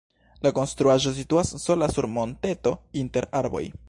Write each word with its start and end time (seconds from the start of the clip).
La 0.45 0.51
konstruaĵo 0.59 1.11
situas 1.17 1.51
sola 1.65 1.89
sur 1.97 2.07
monteto 2.17 2.73
inter 3.03 3.29
arboj. 3.43 3.63